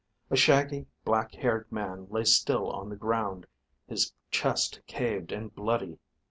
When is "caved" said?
4.87-5.31